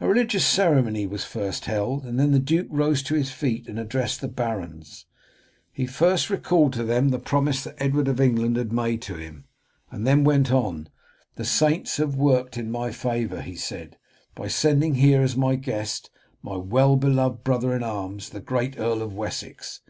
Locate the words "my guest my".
15.36-16.56